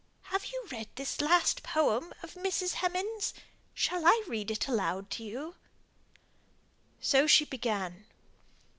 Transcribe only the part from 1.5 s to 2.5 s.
poem of